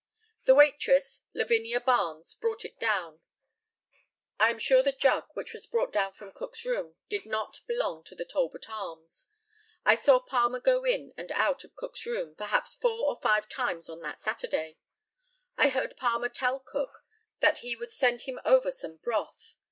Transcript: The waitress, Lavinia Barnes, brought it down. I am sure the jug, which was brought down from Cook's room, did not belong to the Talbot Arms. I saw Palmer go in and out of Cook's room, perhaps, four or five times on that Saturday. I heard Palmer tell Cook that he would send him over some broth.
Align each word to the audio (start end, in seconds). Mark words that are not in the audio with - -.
The 0.45 0.55
waitress, 0.55 1.21
Lavinia 1.35 1.79
Barnes, 1.79 2.33
brought 2.33 2.65
it 2.65 2.79
down. 2.79 3.21
I 4.39 4.49
am 4.49 4.57
sure 4.57 4.81
the 4.81 4.91
jug, 4.91 5.27
which 5.35 5.53
was 5.53 5.67
brought 5.67 5.93
down 5.93 6.13
from 6.13 6.31
Cook's 6.33 6.65
room, 6.65 6.95
did 7.07 7.23
not 7.27 7.61
belong 7.67 8.03
to 8.05 8.15
the 8.15 8.25
Talbot 8.25 8.67
Arms. 8.67 9.27
I 9.85 9.93
saw 9.93 10.19
Palmer 10.19 10.59
go 10.59 10.83
in 10.85 11.13
and 11.17 11.31
out 11.33 11.63
of 11.63 11.75
Cook's 11.75 12.03
room, 12.07 12.33
perhaps, 12.33 12.73
four 12.73 13.07
or 13.09 13.21
five 13.21 13.47
times 13.47 13.89
on 13.89 13.99
that 14.01 14.19
Saturday. 14.19 14.79
I 15.55 15.69
heard 15.69 15.95
Palmer 15.97 16.29
tell 16.29 16.59
Cook 16.59 17.05
that 17.39 17.59
he 17.59 17.75
would 17.75 17.91
send 17.91 18.21
him 18.23 18.39
over 18.43 18.71
some 18.71 18.95
broth. 18.97 19.53